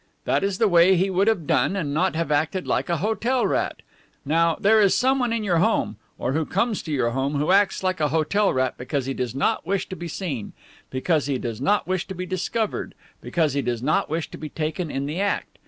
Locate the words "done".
1.45-1.75